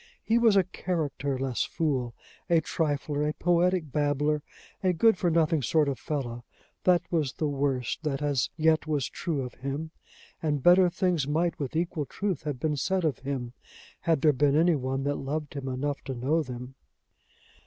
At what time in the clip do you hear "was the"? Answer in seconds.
7.11-7.47